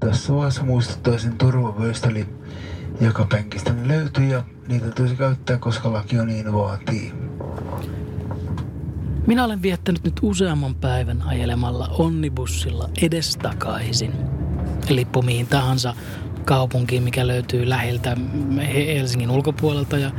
Tässä 0.00 0.34
vaiheessa 0.34 0.62
muistuttaisin 0.62 1.38
turvavöistä, 1.38 2.08
joka 3.00 3.24
penkistä 3.24 3.72
ne 3.72 3.88
löytyy 3.88 4.24
ja 4.24 4.44
niitä 4.68 4.90
tulisi 4.90 5.16
käyttää, 5.16 5.58
koska 5.58 5.92
laki 5.92 6.18
on 6.18 6.26
niin 6.26 6.52
vaatii. 6.52 7.12
Minä 9.26 9.44
olen 9.44 9.62
viettänyt 9.62 10.04
nyt 10.04 10.20
useamman 10.22 10.74
päivän 10.74 11.22
ajelemalla 11.22 11.88
onnibussilla 11.98 12.90
edestakaisin. 13.02 14.12
Lippu 14.88 15.22
mihin 15.22 15.46
tahansa 15.46 15.94
kaupunkiin, 16.44 17.02
mikä 17.02 17.26
löytyy 17.26 17.68
läheltä 17.68 18.16
Helsingin 18.74 19.30
ulkopuolelta 19.30 19.98
ja 19.98 20.10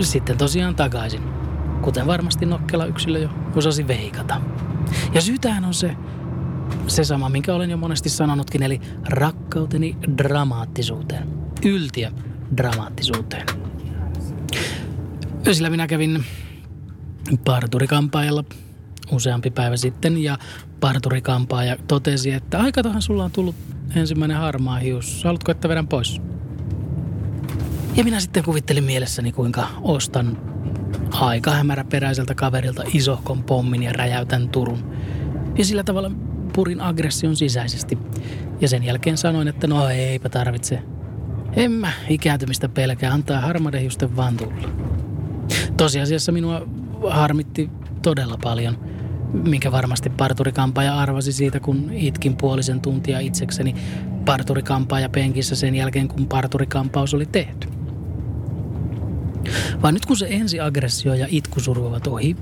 sitten 0.00 0.38
tosiaan 0.38 0.76
takaisin. 0.76 1.22
Kuten 1.82 2.06
varmasti 2.06 2.46
nokkela 2.46 2.86
yksilö 2.86 3.18
jo 3.18 3.28
osasi 3.56 3.88
veikata. 3.88 4.40
Ja 5.14 5.20
syytähän 5.20 5.64
on 5.64 5.74
se, 5.74 5.96
se 6.86 7.04
sama, 7.04 7.28
minkä 7.28 7.54
olen 7.54 7.70
jo 7.70 7.76
monesti 7.76 8.08
sanonutkin, 8.08 8.62
eli 8.62 8.80
rakkauteni 9.08 9.96
dramaattisuuteen. 10.18 11.28
Yltiö 11.64 12.10
dramaattisuuteen. 12.56 13.46
Sillä 15.52 15.70
minä 15.70 15.86
kävin 15.86 16.24
parturikampaajalla 17.44 18.44
useampi 19.12 19.50
päivä 19.50 19.76
sitten 19.76 20.22
ja 20.22 20.38
parturikampaaja 20.80 21.76
totesi, 21.88 22.30
että 22.30 22.58
aikatahan 22.58 23.02
sulla 23.02 23.24
on 23.24 23.30
tullut 23.30 23.54
ensimmäinen 23.96 24.36
harmaa 24.36 24.78
hius. 24.78 25.24
Haluatko, 25.24 25.52
että 25.52 25.68
vedän 25.68 25.88
pois? 25.88 26.20
Ja 27.96 28.04
minä 28.04 28.20
sitten 28.20 28.44
kuvittelin 28.44 28.84
mielessäni, 28.84 29.32
kuinka 29.32 29.66
ostan 29.82 30.38
aika 31.10 31.50
hämäräperäiseltä 31.50 32.34
kaverilta 32.34 32.82
isohkon 32.94 33.44
pommin 33.44 33.82
ja 33.82 33.92
räjäytän 33.92 34.48
Turun. 34.48 34.92
Ja 35.58 35.64
sillä 35.64 35.84
tavalla 35.84 36.10
purin 36.50 36.80
aggression 36.80 37.36
sisäisesti. 37.36 37.98
Ja 38.60 38.68
sen 38.68 38.84
jälkeen 38.84 39.16
sanoin, 39.16 39.48
että 39.48 39.66
no 39.66 39.88
eipä 39.88 40.28
tarvitse. 40.28 40.82
En 41.56 41.72
mä 41.72 41.92
ikääntymistä 42.08 42.68
pelkää, 42.68 43.12
antaa 43.12 43.40
harmadehiusten 43.40 44.16
vaan 44.16 44.36
tulla. 44.36 44.70
Tosiasiassa 45.76 46.32
minua 46.32 46.66
harmitti 47.10 47.70
todella 48.02 48.38
paljon, 48.42 48.78
minkä 49.32 49.72
varmasti 49.72 50.10
parturikampaaja 50.10 50.98
arvasi 50.98 51.32
siitä, 51.32 51.60
kun 51.60 51.90
itkin 51.92 52.36
puolisen 52.36 52.80
tuntia 52.80 53.20
itsekseni 53.20 53.74
parturikampaaja 54.24 55.08
penkissä 55.08 55.56
sen 55.56 55.74
jälkeen, 55.74 56.08
kun 56.08 56.26
parturikampaus 56.26 57.14
oli 57.14 57.26
tehty. 57.26 57.68
Vaan 59.82 59.94
nyt 59.94 60.06
kun 60.06 60.16
se 60.16 60.26
ensi 60.30 60.60
aggressio 60.60 61.14
ja 61.14 61.26
itkusuru 61.30 61.86
ovat 61.86 62.06
ohi, 62.06 62.36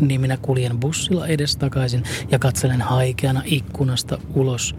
niin 0.00 0.20
minä 0.20 0.36
kuljen 0.36 0.80
bussilla 0.80 1.26
edestakaisin 1.26 2.02
ja 2.30 2.38
katselen 2.38 2.82
haikeana 2.82 3.42
ikkunasta 3.44 4.18
ulos 4.34 4.76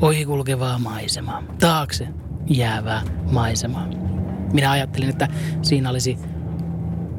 ohikulkevaa 0.00 0.78
maisemaa. 0.78 1.42
Taakse 1.60 2.08
jäävää 2.50 3.02
maisemaa. 3.32 3.88
Minä 4.52 4.70
ajattelin, 4.70 5.08
että 5.08 5.28
siinä 5.62 5.90
olisi 5.90 6.18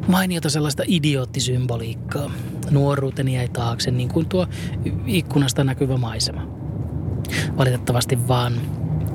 mainiota 0.07 0.49
sellaista 0.49 0.83
idioottisymboliikkaa. 0.87 2.31
Nuoruuteni 2.71 3.35
jäi 3.35 3.49
taakse, 3.49 3.91
niin 3.91 4.09
kuin 4.09 4.29
tuo 4.29 4.47
ikkunasta 5.05 5.63
näkyvä 5.63 5.97
maisema. 5.97 6.47
Valitettavasti 7.57 8.27
vaan 8.27 8.53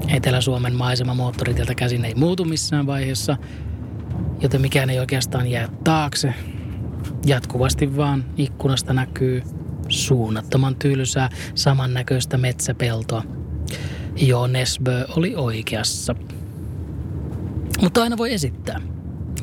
Etelä-Suomen 0.08 0.74
maisema 0.74 1.14
moottoritieltä 1.14 1.74
käsin 1.74 2.04
ei 2.04 2.14
muutu 2.14 2.44
missään 2.44 2.86
vaiheessa, 2.86 3.36
joten 4.40 4.60
mikään 4.60 4.90
ei 4.90 4.98
oikeastaan 4.98 5.46
jää 5.46 5.68
taakse. 5.84 6.34
Jatkuvasti 7.26 7.96
vaan 7.96 8.24
ikkunasta 8.36 8.92
näkyy 8.92 9.42
suunnattoman 9.88 10.76
tylsää 10.76 11.30
samannäköistä 11.54 12.38
metsäpeltoa. 12.38 13.22
Joo, 14.16 14.46
Nesbö 14.46 15.06
oli 15.16 15.34
oikeassa. 15.36 16.14
Mutta 17.80 18.02
aina 18.02 18.16
voi 18.18 18.32
esittää. 18.32 18.80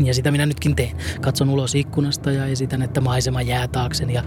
Ja 0.03 0.13
sitä 0.13 0.31
minä 0.31 0.45
nytkin 0.45 0.75
teen. 0.75 0.97
Katson 1.21 1.49
ulos 1.49 1.75
ikkunasta 1.75 2.31
ja 2.31 2.45
esitän, 2.45 2.81
että 2.81 3.01
maisema 3.01 3.41
jää 3.41 3.67
taakseni 3.67 4.13
ja 4.13 4.23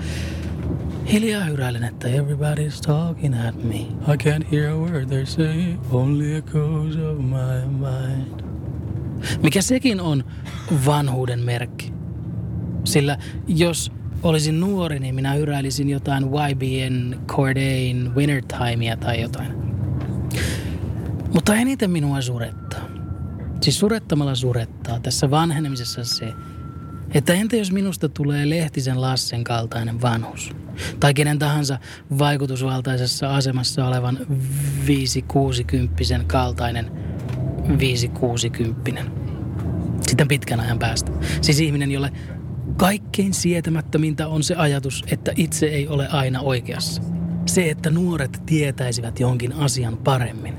hiljaa 1.12 1.44
hyräilen, 1.44 1.84
että 1.84 2.08
everybody's 2.08 2.80
talking 2.86 3.48
at 3.48 3.64
me. 3.64 3.76
I 3.76 4.16
can't 4.16 4.52
hear 4.52 4.72
a 4.72 4.76
word 4.76 5.04
they're 5.04 5.26
saying, 5.26 5.78
only 5.90 6.36
echoes 6.36 6.96
of 6.96 7.18
my 7.18 7.66
mind. 7.66 8.42
Mikä 9.42 9.62
sekin 9.62 10.00
on 10.00 10.24
vanhuuden 10.86 11.40
merkki. 11.40 11.92
Sillä 12.84 13.19
jos 13.48 13.93
olisin 14.22 14.60
nuori, 14.60 14.98
niin 14.98 15.15
minä 15.15 15.32
hyräilisin 15.32 15.88
jotain 15.88 16.25
YBN 16.25 17.20
Cordain 17.26 18.15
Wintertimea 18.15 18.97
tai 18.97 19.20
jotain. 19.20 19.53
Mutta 21.34 21.54
eniten 21.54 21.91
minua 21.91 22.20
surettaa 22.20 22.93
Siis 23.62 23.78
surettamalla 23.78 24.34
surettaa 24.34 25.00
tässä 25.00 25.31
vanhenemisessa 25.31 26.04
se, 26.04 26.32
että 27.15 27.34
entä 27.34 27.56
jos 27.56 27.72
minusta 27.72 28.09
tulee 28.09 28.50
Lehtisen 28.50 29.00
Lassen 29.00 29.44
kaltainen 29.44 30.03
vanhus? 30.03 30.50
Tai 31.00 31.14
kenen 31.14 31.38
tahansa 31.38 31.78
vaikutusvaltaisessa 32.19 33.37
asemassa 33.37 33.87
olevan 33.87 34.19
560 34.87 35.94
kaltainen 36.26 36.91
560 37.78 39.03
Sitten 40.09 40.28
pitkän 40.28 40.60
ajan 40.60 40.78
päästä. 40.78 41.12
Siis 41.41 41.60
ihminen, 41.60 41.91
jolle 41.91 42.12
kaikkein 42.76 43.34
sietämättömintä 43.34 44.28
on 44.28 44.42
se 44.42 44.54
ajatus, 44.54 45.04
että 45.12 45.32
itse 45.36 45.66
ei 45.66 45.88
ole 45.88 46.08
aina 46.08 46.40
oikeassa. 46.40 47.02
Se, 47.46 47.70
että 47.70 47.90
nuoret 47.90 48.42
tietäisivät 48.46 49.20
jonkin 49.20 49.52
asian 49.52 49.96
paremmin. 49.96 50.54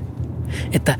Että 0.72 0.98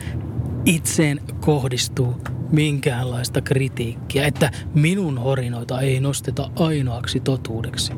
itseen 0.65 1.21
kohdistuu 1.41 2.17
minkäänlaista 2.53 3.41
kritiikkiä, 3.41 4.27
että 4.27 4.51
minun 4.75 5.19
horinoita 5.19 5.81
ei 5.81 6.01
nosteta 6.01 6.51
ainoaksi 6.57 7.21
totuudeksi. 7.21 7.93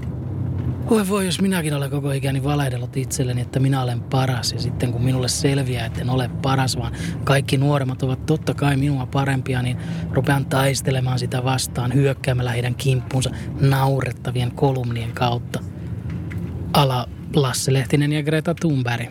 Voi 0.90 1.08
voi, 1.08 1.26
jos 1.26 1.40
minäkin 1.40 1.74
olen 1.74 1.90
koko 1.90 2.12
ikäni 2.12 2.44
valehdellut 2.44 2.96
itselleni, 2.96 3.40
että 3.40 3.60
minä 3.60 3.82
olen 3.82 4.00
paras 4.00 4.52
ja 4.52 4.60
sitten 4.60 4.92
kun 4.92 5.04
minulle 5.04 5.28
selviää, 5.28 5.86
että 5.86 6.00
en 6.00 6.10
ole 6.10 6.30
paras, 6.42 6.76
vaan 6.76 6.92
kaikki 7.24 7.56
nuoremmat 7.56 8.02
ovat 8.02 8.26
totta 8.26 8.54
kai 8.54 8.76
minua 8.76 9.06
parempia, 9.06 9.62
niin 9.62 9.76
rupean 10.12 10.46
taistelemaan 10.46 11.18
sitä 11.18 11.44
vastaan 11.44 11.94
hyökkäämällä 11.94 12.52
heidän 12.52 12.74
kimppuunsa 12.74 13.30
naurettavien 13.60 14.50
kolumnien 14.50 15.12
kautta. 15.12 15.60
Ala 16.72 17.08
Lasse 17.34 17.72
Lehtinen 17.72 18.12
ja 18.12 18.22
Greta 18.22 18.54
Thunberg. 18.54 19.10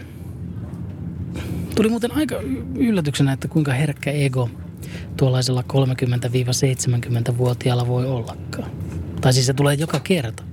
Tuli 1.76 1.90
muuten 1.90 2.12
aika 2.12 2.36
yllätyksenä, 2.76 3.34
että 3.34 3.48
kuinka 3.48 3.74
herkkä 3.74 4.12
ego 4.12 4.50
tuollaisella 5.18 5.64
30-70-vuotiaalla 5.74 7.88
voi 7.88 8.06
ollakaan. 8.06 8.72
Tai 9.22 9.34
siis 9.34 9.46
se 9.46 9.54
tulee 9.54 9.74
joka 9.74 10.00
kerta. 10.00 10.44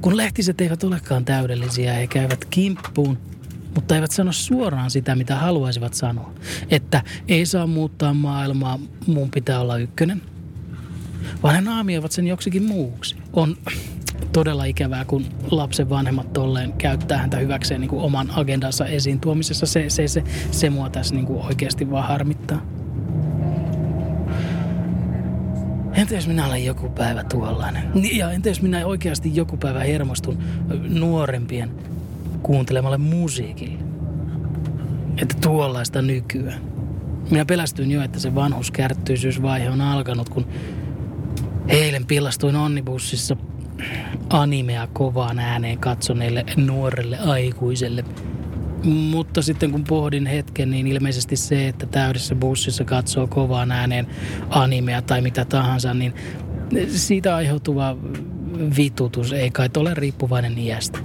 Kun 0.00 0.16
lehtiset 0.16 0.60
eivät 0.60 0.84
olekaan 0.84 1.24
täydellisiä, 1.24 1.92
he 1.92 2.06
käyvät 2.06 2.44
kimppuun, 2.44 3.18
mutta 3.74 3.94
eivät 3.94 4.10
sano 4.10 4.32
suoraan 4.32 4.90
sitä, 4.90 5.14
mitä 5.14 5.36
haluaisivat 5.36 5.94
sanoa. 5.94 6.32
Että 6.70 7.02
ei 7.28 7.46
saa 7.46 7.66
muuttaa 7.66 8.14
maailmaa, 8.14 8.78
mun 9.06 9.30
pitää 9.30 9.60
olla 9.60 9.78
ykkönen. 9.78 10.22
Vaan 11.42 11.54
he 11.54 11.60
naamioivat 11.60 12.12
sen 12.12 12.26
joksikin 12.26 12.62
muuksi. 12.62 13.16
On 13.32 13.56
todella 14.32 14.64
ikävää, 14.64 15.04
kun 15.04 15.24
lapsen 15.50 15.90
vanhemmat 15.90 16.32
tolleen 16.32 16.72
käyttää 16.72 17.18
häntä 17.18 17.36
hyväkseen 17.36 17.80
niin 17.80 17.88
kuin 17.88 18.02
oman 18.02 18.30
agendansa 18.36 18.86
esiin 18.86 19.20
tuomisessa. 19.20 19.66
Se, 19.66 19.90
se, 19.90 20.08
se, 20.08 20.24
se 20.50 20.70
mua 20.70 20.90
tässä 20.90 21.14
niin 21.14 21.26
kuin 21.26 21.42
oikeasti 21.42 21.90
vaan 21.90 22.08
harmittaa. 22.08 22.75
Entä 26.06 26.14
jos 26.14 26.28
minä 26.28 26.46
olen 26.46 26.64
joku 26.64 26.88
päivä 26.88 27.24
tuollainen? 27.24 27.82
Ja 28.12 28.30
entä 28.30 28.48
jos 28.48 28.62
minä 28.62 28.86
oikeasti 28.86 29.36
joku 29.36 29.56
päivä 29.56 29.80
hermostun 29.80 30.38
nuorempien 30.88 31.70
kuuntelemalle 32.42 32.98
musiikille? 32.98 33.78
Että 35.22 35.34
tuollaista 35.40 36.02
nykyään. 36.02 36.60
Minä 37.30 37.44
pelästyin 37.44 37.90
jo, 37.90 38.02
että 38.02 38.18
se 38.18 38.34
vanhuskärttyisyysvaihe 38.34 39.70
on 39.70 39.80
alkanut, 39.80 40.28
kun 40.28 40.46
eilen 41.68 42.06
pillastuin 42.06 42.56
onnibussissa 42.56 43.36
animea 44.30 44.88
kovaan 44.92 45.38
ääneen 45.38 45.78
katsoneelle 45.78 46.44
nuorelle 46.56 47.18
aikuiselle. 47.18 48.04
Mutta 48.84 49.42
sitten 49.42 49.70
kun 49.70 49.84
pohdin 49.84 50.26
hetken, 50.26 50.70
niin 50.70 50.86
ilmeisesti 50.86 51.36
se, 51.36 51.68
että 51.68 51.86
täydessä 51.86 52.34
bussissa 52.34 52.84
katsoo 52.84 53.26
kovaan 53.26 53.72
ääneen 53.72 54.06
animea 54.50 55.02
tai 55.02 55.20
mitä 55.20 55.44
tahansa, 55.44 55.94
niin 55.94 56.14
siitä 56.88 57.36
aiheutuva 57.36 57.96
vitutus 58.76 59.32
ei 59.32 59.50
kai 59.50 59.68
ole 59.76 59.94
riippuvainen 59.94 60.58
iästä. 60.58 60.98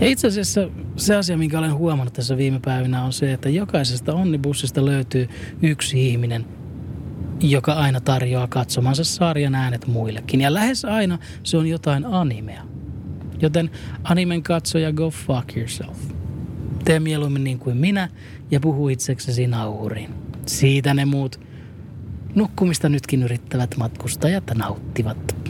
Ja 0.00 0.08
itse 0.08 0.28
asiassa 0.28 0.68
se 0.96 1.16
asia, 1.16 1.38
minkä 1.38 1.58
olen 1.58 1.74
huomannut 1.74 2.14
tässä 2.14 2.36
viime 2.36 2.60
päivinä 2.64 3.04
on 3.04 3.12
se, 3.12 3.32
että 3.32 3.48
jokaisesta 3.48 4.14
onnibussista 4.14 4.84
löytyy 4.84 5.28
yksi 5.62 6.08
ihminen– 6.08 6.46
joka 7.42 7.72
aina 7.72 8.00
tarjoaa 8.00 8.46
katsomansa 8.46 9.04
sarjan 9.04 9.54
äänet 9.54 9.86
muillekin. 9.86 10.40
Ja 10.40 10.54
lähes 10.54 10.84
aina 10.84 11.18
se 11.42 11.56
on 11.56 11.66
jotain 11.66 12.04
animea. 12.04 12.62
Joten 13.42 13.70
animen 14.04 14.42
katsoja 14.42 14.92
go 14.92 15.10
fuck 15.10 15.56
yourself. 15.56 15.98
Tee 16.84 17.00
mieluummin 17.00 17.44
niin 17.44 17.58
kuin 17.58 17.76
minä 17.76 18.08
ja 18.50 18.60
puhu 18.60 18.88
itseksesi 18.88 19.46
nauhuriin. 19.46 20.10
Siitä 20.46 20.94
ne 20.94 21.04
muut 21.04 21.40
nukkumista 22.34 22.88
nytkin 22.88 23.22
yrittävät 23.22 23.76
matkustajat 23.76 24.44
nauttivat. 24.54 25.41